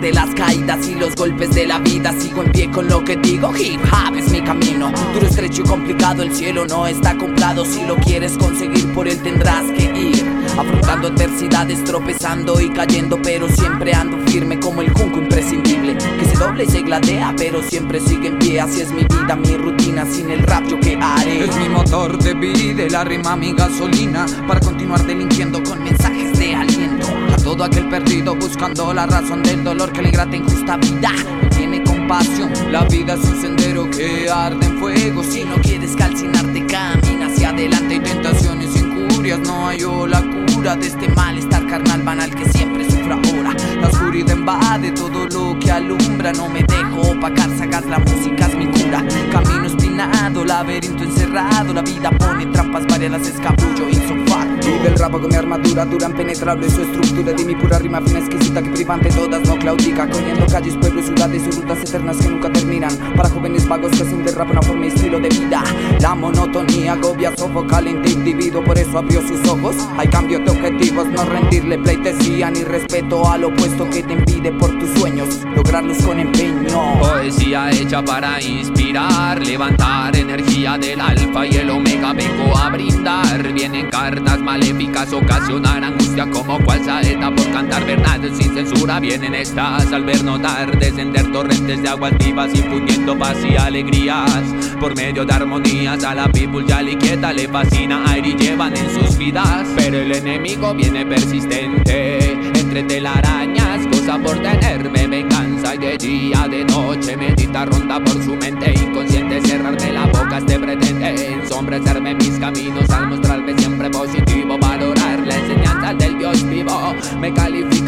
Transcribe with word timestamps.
de 0.00 0.12
las 0.12 0.32
caídas 0.34 0.86
y 0.88 0.94
los 0.94 1.14
golpes 1.16 1.50
de 1.54 1.66
la 1.66 1.78
vida, 1.78 2.12
sigo 2.18 2.42
en 2.42 2.52
pie 2.52 2.70
con 2.70 2.88
lo 2.88 3.04
que 3.04 3.16
digo. 3.16 3.52
Hip 3.56 3.80
hop 3.84 4.16
es 4.16 4.30
mi 4.30 4.40
camino. 4.42 4.92
Duro, 5.12 5.26
estrecho 5.26 5.62
y 5.62 5.64
complicado, 5.64 6.22
el 6.22 6.34
cielo 6.34 6.66
no 6.66 6.86
está 6.86 7.16
comprado. 7.16 7.64
Si 7.64 7.84
lo 7.84 7.96
quieres 7.96 8.36
conseguir, 8.38 8.92
por 8.92 9.08
él 9.08 9.20
tendrás 9.22 9.64
que 9.72 9.84
ir. 9.84 10.24
Afrontando 10.56 11.08
adversidades, 11.08 11.82
tropezando 11.84 12.60
y 12.60 12.70
cayendo, 12.70 13.20
pero 13.22 13.48
siempre 13.48 13.92
ando 13.92 14.18
firme 14.30 14.58
como 14.58 14.82
el 14.82 14.92
junco 14.92 15.18
imprescindible. 15.18 15.96
Que 15.96 16.24
se 16.24 16.36
doble 16.36 16.64
y 16.64 16.68
se 16.68 16.82
gladea, 16.82 17.34
pero 17.36 17.62
siempre 17.62 18.00
sigue 18.00 18.28
en 18.28 18.38
pie. 18.38 18.60
Así 18.60 18.80
es 18.80 18.90
mi 18.92 19.04
vida, 19.04 19.36
mi 19.36 19.56
rutina. 19.56 20.06
Sin 20.06 20.30
el 20.30 20.42
rap, 20.42 20.66
yo 20.68 20.78
qué 20.80 20.98
haré. 21.00 21.44
Es 21.44 21.56
mi 21.56 21.68
motor 21.68 22.18
de 22.18 22.34
vida, 22.34 22.84
la 22.90 23.04
rima 23.04 23.36
mi 23.36 23.52
gasolina. 23.52 24.26
Para 24.46 24.60
continuar 24.60 25.04
delinquiendo 25.04 25.62
con 25.62 25.82
mensajes 25.82 26.38
de 26.38 26.54
aliento. 26.54 27.27
Todo 27.48 27.64
aquel 27.64 27.88
perdido 27.88 28.34
buscando 28.36 28.92
la 28.92 29.06
razón 29.06 29.42
del 29.42 29.64
dolor 29.64 29.90
que 29.90 30.02
le 30.02 30.10
grata 30.10 30.36
injusta 30.36 30.76
vida. 30.76 31.10
No 31.42 31.48
tiene 31.48 31.82
compasión. 31.82 32.52
La 32.70 32.84
vida 32.84 33.14
es 33.14 33.24
un 33.24 33.40
sendero 33.40 33.88
que 33.88 34.28
arde 34.28 34.66
en 34.66 34.78
fuego. 34.78 35.24
Si 35.24 35.44
no 35.46 35.54
quieres 35.62 35.96
calcinarte, 35.96 36.66
camina 36.66 37.26
hacia 37.26 37.48
adelante. 37.48 37.94
Hay 37.94 38.00
tentaciones, 38.00 38.76
injurias, 38.76 39.38
no 39.40 39.66
hay 39.66 39.78
la 39.80 40.22
cura 40.52 40.76
de 40.76 40.88
este 40.88 41.08
malestar 41.08 41.66
carnal 41.66 42.02
banal 42.02 42.34
que 42.34 42.44
siempre 42.52 42.84
sufro 42.84 43.14
ahora. 43.14 43.54
La 43.80 43.88
oscuridad 43.88 44.36
invade 44.36 44.92
todo 44.92 45.26
lo 45.26 45.58
que 45.58 45.70
alumbra. 45.70 46.34
No 46.34 46.50
me 46.50 46.62
dejo 46.62 47.00
opacar, 47.00 47.48
sacas 47.56 47.86
la 47.86 47.98
música 47.98 48.46
es 48.46 48.56
mi 48.56 48.66
cura. 48.66 49.02
Camino 49.32 49.64
espinado, 49.64 50.44
laberinto 50.44 51.02
encerrado. 51.02 51.72
La 51.72 51.80
vida 51.80 52.10
pone 52.10 52.44
trampas 52.44 52.86
variadas, 52.86 53.26
escabullo 53.26 53.88
insofacto. 53.88 54.47
Y 54.68 54.82
del 54.82 54.98
rap 54.98 55.12
con 55.12 55.28
mi 55.28 55.34
armadura 55.34 55.84
dura, 55.84 56.08
impenetrable 56.08 56.68
su 56.68 56.82
estructura. 56.82 57.32
De 57.32 57.44
mi 57.44 57.54
pura 57.54 57.78
rima 57.78 58.00
fina 58.00 58.20
exquisita 58.20 58.62
que 58.62 58.70
privante 58.70 59.08
todas 59.10 59.42
no 59.46 59.58
claudica. 59.58 60.08
Cogiendo 60.08 60.46
calles, 60.46 60.76
pueblos, 60.76 61.06
ciudades 61.06 61.42
y 61.46 61.50
rutas 61.50 61.80
eternas 61.80 62.16
que 62.18 62.28
nunca 62.28 62.52
terminan. 62.52 62.94
Para 63.16 63.28
jóvenes 63.28 63.66
vagos 63.66 63.90
que 63.92 64.02
hacen 64.02 64.24
del 64.24 64.34
rap 64.34 64.50
una 64.50 64.62
forma 64.62 64.86
y 64.86 64.88
estilo 64.88 65.18
de 65.20 65.28
vida. 65.28 65.62
La 66.00 66.14
monotonía 66.14 66.92
agobia, 66.92 67.34
sofoca 67.36 67.78
al 67.78 67.88
individuo, 67.88 68.62
por 68.62 68.78
eso 68.78 68.98
abrió 68.98 69.20
sus 69.26 69.46
ojos. 69.48 69.76
Hay 69.96 70.08
cambio 70.08 70.38
de 70.40 70.50
objetivos, 70.50 71.06
no 71.08 71.24
rendirle 71.24 71.78
pleitesía 71.78 72.50
ni 72.50 72.64
respeto 72.64 73.28
al 73.28 73.44
opuesto 73.44 73.88
que 73.88 74.02
te 74.02 74.12
impide 74.12 74.52
por 74.52 74.78
tus 74.78 74.90
sueños 74.98 75.38
lograrlos 75.54 75.98
con 75.98 76.18
empeño. 76.18 76.98
Poesía 77.00 77.70
hecha 77.70 78.02
para 78.02 78.40
inspirar, 78.40 79.44
levantar 79.44 80.16
energía 80.16 80.78
del 80.78 81.00
alfa 81.00 81.46
y 81.46 81.56
el 81.56 81.70
omega. 81.70 82.12
Vengo 82.12 82.56
a 82.56 82.70
brindar, 82.70 83.52
vienen 83.52 83.88
cartas 83.90 84.38
maléficas, 84.58 85.12
ocasionar 85.12 85.84
angustia 85.84 86.28
como 86.30 86.58
cual 86.64 86.84
saeta 86.84 87.30
por 87.34 87.50
cantar 87.52 87.84
verdades 87.86 88.36
sin 88.36 88.54
censura. 88.54 89.00
Vienen 89.00 89.34
estas 89.34 89.92
al 89.92 90.04
ver 90.04 90.24
notar, 90.24 90.78
descender 90.78 91.30
torrentes 91.32 91.82
de 91.82 91.88
aguas 91.88 92.12
vivas, 92.18 92.50
infundiendo 92.54 93.16
paz 93.18 93.36
y 93.48 93.56
alegrías. 93.56 94.42
Por 94.80 94.96
medio 94.96 95.24
de 95.24 95.32
armonías 95.32 96.02
a 96.04 96.14
la 96.14 96.28
people 96.28 96.64
ya 96.66 96.82
le 96.82 96.96
quieta, 96.98 97.32
le 97.32 97.48
fascina 97.48 98.02
aire 98.10 98.30
y 98.30 98.34
llevan 98.36 98.76
en 98.76 98.90
sus 98.90 99.16
vidas. 99.16 99.68
Pero 99.76 99.98
el 99.98 100.12
enemigo 100.12 100.74
viene 100.74 101.06
persistente, 101.06 102.32
entre 102.32 102.82
telarañas, 102.82 103.86
cosa 103.86 104.18
por 104.18 104.38
tenerme 104.38 105.06
venganza. 105.06 105.74
Y 105.74 105.78
de 105.78 105.98
día, 105.98 106.48
de 106.48 106.64
noche, 106.64 107.16
medita, 107.16 107.64
ronda 107.64 108.02
por 108.02 108.22
su 108.22 108.34
mente 108.36 108.72
inconsciente. 108.72 109.40
Cerrarme 109.42 109.92
la 109.92 110.06
boca, 110.06 110.38
este 110.38 110.58
pretende 110.58 111.32
ensombrecerme 111.32 112.14
mis 112.14 112.38
caminos 112.38 112.88
al 112.90 113.08
mostrarme 113.08 113.27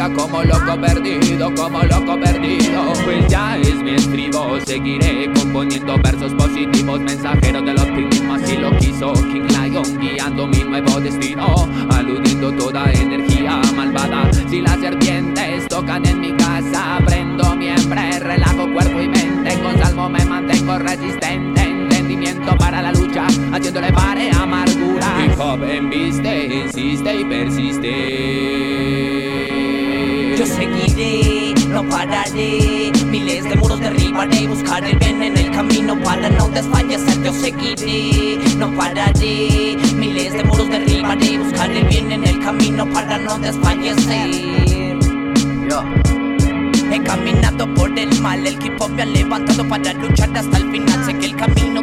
como 0.08 0.42
loco 0.42 0.80
perdido, 0.80 1.54
como 1.54 1.82
loco 1.82 2.18
perdido. 2.18 2.92
Pues 3.04 3.28
ya 3.28 3.58
es 3.58 3.74
mi 3.76 3.90
estribo, 3.90 4.58
seguiré 4.64 5.30
componiendo 5.34 5.98
versos 5.98 6.32
positivos, 6.34 7.00
mensajeros 7.00 7.64
del 7.64 7.78
optimismo. 7.78 8.34
Así 8.34 8.56
lo 8.56 8.76
quiso 8.78 9.12
King 9.12 9.48
Lion, 9.48 10.00
guiando 10.00 10.46
mi 10.46 10.64
nuevo 10.64 11.00
destino, 11.00 11.68
aludiendo 11.90 12.52
toda 12.52 12.90
energía 12.92 13.60
malvada. 13.76 14.30
Si 14.48 14.62
las 14.62 14.80
serpientes 14.80 15.68
tocan 15.68 16.06
en 16.06 16.20
mi 16.20 16.32
casa, 16.32 16.98
prendo 17.04 17.54
miempre, 17.56 18.18
relajo 18.20 18.72
cuerpo 18.72 19.00
y 19.00 19.08
mente. 19.08 19.58
Con 19.60 19.78
salmo 19.82 20.08
me 20.08 20.24
mantengo 20.24 20.78
resistente, 20.78 21.62
entendimiento 21.62 22.56
para 22.56 22.80
la 22.80 22.92
lucha, 22.92 23.26
haciéndole 23.52 23.92
pare 23.92 24.30
amargura. 24.30 25.26
Hip 25.26 25.38
hop 25.38 25.62
embiste, 25.64 26.46
insiste 26.46 27.16
y 27.16 27.24
persiste. 27.24 29.19
Seguiré, 30.60 31.54
no 31.68 31.82
pararé. 31.88 32.92
Miles 33.06 33.44
de 33.44 33.56
muros 33.56 33.80
derribaré. 33.80 34.46
Buscar 34.46 34.84
el 34.84 34.98
bien 34.98 35.22
en 35.22 35.38
el 35.38 35.50
camino 35.52 35.98
para 36.02 36.28
no 36.28 36.48
desfallecer. 36.50 37.22
Yo 37.22 37.32
seguiré, 37.32 38.38
no 38.58 38.70
pararé. 38.76 39.78
Miles 39.96 40.34
de 40.34 40.44
muros 40.44 40.68
derribaré. 40.68 41.38
Buscar 41.38 41.70
el 41.70 41.86
bien 41.86 42.12
en 42.12 42.26
el 42.26 42.40
camino 42.40 42.84
para 42.92 43.16
no 43.16 43.38
desfallecer. 43.38 44.98
Yo. 45.70 45.82
He 46.92 47.02
caminado 47.04 47.72
por 47.74 47.98
el 47.98 48.20
mal, 48.20 48.46
el 48.46 48.58
hop 48.78 48.90
me 48.90 49.02
ha 49.02 49.06
levantado 49.06 49.66
para 49.66 49.94
luchar 49.94 50.36
hasta 50.36 50.58
el 50.58 50.70
final. 50.72 51.04
Sé 51.06 51.16
que 51.16 51.26
el 51.26 51.36
camino 51.36 51.80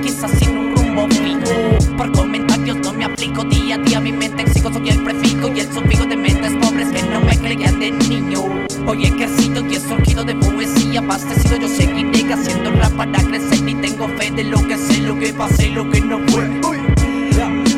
quizás 0.00 0.30
sin 0.38 0.56
un 0.56 0.76
rumbo 0.76 1.08
fijo. 1.08 1.96
Por 1.96 2.12
comentarios 2.12 2.76
no 2.78 2.92
me 2.92 3.04
aplico 3.04 3.44
día 3.44 3.74
a 3.76 3.78
día, 3.78 4.00
mi 4.00 4.12
mente 4.12 4.42
exijo. 4.42 4.72
Soy 4.72 4.88
el 4.88 5.02
prefijo 5.02 5.48
y 5.54 5.60
el 5.60 5.72
sufijo 5.72 6.06
de 6.06 6.16
mentes 6.16 6.52
pobres 6.54 6.88
que 6.88 7.02
no 7.02 7.20
me 7.20 7.36
creían 7.38 7.78
de 7.78 7.90
niño. 7.90 8.44
Hoy 8.86 9.06
he 9.06 9.10
crecido 9.10 9.64
y 9.68 9.76
he 9.76 9.80
surgido 9.80 10.24
de 10.24 10.34
poesía, 10.36 11.00
abastecido. 11.00 11.56
Yo 11.56 11.68
seguiré 11.68 12.32
haciendo 12.32 12.70
rap 12.72 12.92
para 12.92 13.22
crecer 13.22 13.68
y 13.68 13.74
tengo 13.74 14.08
fe 14.08 14.30
de 14.30 14.44
lo 14.44 14.66
que 14.66 14.76
sé, 14.76 14.98
lo 14.98 15.18
que 15.18 15.32
pasé, 15.32 15.68
lo 15.70 15.88
que 15.90 16.00
no 16.00 16.18
fue. 16.28 16.48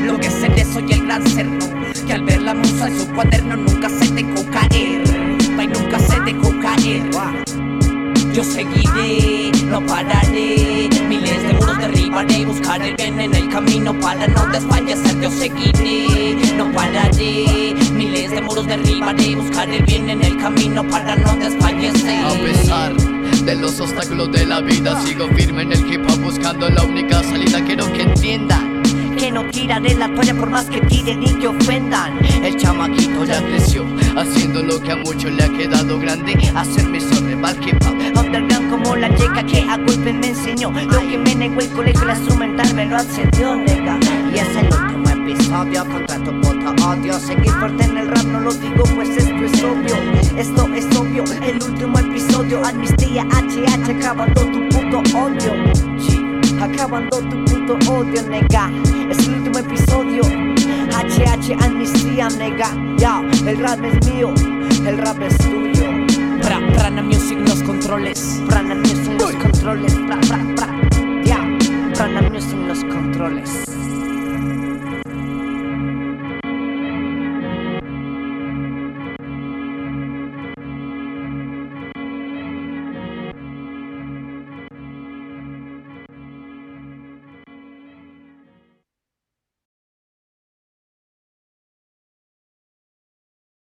Lo 0.05 0.19
que 0.19 0.31
seré, 0.31 0.65
soy 0.65 0.93
el 0.93 1.07
gran 1.07 1.25
Que 2.07 2.13
al 2.13 2.23
ver 2.25 2.43
la 2.43 2.55
musa 2.55 2.89
en 2.89 2.99
su 2.99 3.09
cuaderno 3.15 3.57
nunca 3.57 3.89
se 3.89 4.13
dejó 4.13 4.45
caer 4.51 5.03
Y 5.63 5.67
nunca 5.67 5.99
se 5.99 6.21
dejó 6.21 6.53
caer 6.61 7.03
Yo 8.35 8.45
seguiré, 8.45 9.51
no 9.71 9.81
pararé 9.87 10.64
de 10.64 10.64
muros 12.15 12.27
derribaré 12.29 12.45
Buscar 12.47 12.83
el 12.83 12.95
bien 12.95 13.21
en 13.21 13.35
el 13.35 13.49
camino 13.49 14.01
para 14.01 14.27
no 14.29 14.47
desfallecer. 14.47 15.21
Yo 15.21 15.31
seguiré, 15.31 16.55
no 16.57 16.73
pararé. 16.73 17.75
Miles 17.93 18.31
de 18.31 18.41
muros 18.41 18.67
derribaré 18.67 19.35
Buscar 19.37 19.69
el 19.69 19.83
bien 19.85 20.11
en 20.11 20.23
el 20.23 20.37
camino 20.37 20.87
para 20.89 21.17
no 21.17 21.35
desfallecer. 21.37 22.25
A 22.25 22.33
pesar 22.35 22.97
de 23.45 23.57
los 23.57 23.81
obstáculos 23.81 24.33
de 24.33 24.47
la 24.47 24.61
vida 24.61 25.01
Sigo 25.03 25.29
firme 25.29 25.63
en 25.63 25.73
el 25.73 25.93
hip 25.93 26.01
hop 26.09 26.21
buscando 26.21 26.69
la 26.71 26.83
única 26.83 27.23
salida 27.23 27.63
Quiero 27.65 27.93
que 27.93 28.03
entiendan 28.03 28.74
que 29.25 29.33
no 29.33 29.49
tiraré 29.49 29.95
la 29.95 30.15
toalla 30.15 30.35
por 30.35 30.51
más 30.51 30.67
que 30.67 30.83
tiren 30.83 31.23
y 31.23 31.33
que 31.37 31.49
ofendan. 31.49 32.19
El 32.45 32.57
chamaquito 32.59 33.25
ya 33.25 33.41
creció 33.43 33.87
Haciendo 34.17 34.63
lo 34.63 34.79
que 34.83 34.93
a 34.93 34.97
muchos 34.97 35.33
le 35.33 35.45
ha 35.45 35.49
quedado 35.49 35.99
grande. 35.99 36.35
Hacerme 36.55 37.01
sobre 37.01 37.35
mal 37.35 37.57
hip 37.67 37.83
hop 37.87 37.97
Underground 38.21 38.71
como 38.71 38.97
la 38.97 39.15
chica 39.17 39.43
que 39.47 39.63
a 39.63 39.79
golpe 39.79 40.13
me 40.13 40.29
enseñó. 40.29 40.71
Lo 40.71 41.01
que 41.09 41.17
me 41.17 41.35
negó 41.35 41.59
el 41.61 41.71
colegio, 41.71 42.05
la 42.05 42.17
instrumental 42.17 42.75
me 42.75 42.85
lo 42.85 42.97
accedió, 42.97 43.57
nega. 43.57 43.99
Y 44.35 44.39
es 44.39 44.57
el 44.57 44.67
último 44.67 45.09
episodio 45.09 45.87
contra 45.87 46.19
tu 46.19 46.41
puto 46.41 46.87
odio 46.87 47.19
Seguir 47.19 47.53
fuerte 47.53 47.85
en 47.85 47.97
el 47.97 48.09
rap 48.09 48.25
no 48.25 48.41
lo 48.41 48.53
digo 48.53 48.85
pues 48.95 49.09
esto 49.09 49.43
es 49.43 49.65
obvio. 49.65 49.97
Esto 50.37 50.69
es 50.75 50.85
obvio, 50.97 51.25
el 51.43 51.63
último 51.63 51.99
episodio. 51.99 52.63
Amnistía 52.63 53.27
HH 53.31 53.91
acabando 53.91 54.43
tu 54.43 54.69
puto 54.69 54.99
odio 55.17 55.94
acabando 56.61 57.19
tu 57.19 57.45
puto 57.45 57.75
odio, 57.91 58.23
nega. 58.29 58.71
Es 59.11 59.19
el 59.27 59.35
último 59.35 59.59
episodio. 59.59 60.23
HH 60.23 61.65
Amnistía, 61.65 62.29
nega. 62.31 62.71
Ya, 62.97 63.23
el 63.47 63.59
rap 63.59 63.85
es 63.85 64.09
mío, 64.09 64.33
el 64.87 64.99
rap 64.99 65.21
es 65.23 65.37
tuyo. 65.39 65.87
Pra, 66.43 66.61
Prana 66.75 67.03
Music 67.03 67.39
los 67.47 67.63
controles. 67.63 68.43
Prana 68.49 68.75
Music 68.75 69.13
los 69.19 69.35
controles. 69.35 69.95
Pra, 69.95 70.21
pra, 70.21 70.39
pra. 70.57 71.23
Ya, 71.25 71.39
Prana 71.95 72.23
Music 72.31 72.59
los 72.67 72.85
controles 72.85 73.84